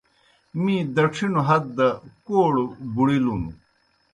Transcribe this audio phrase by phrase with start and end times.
[0.61, 1.87] می دڇِھنوْ ہت دہ
[2.25, 3.43] کوڑوْ بُڑِلُن۔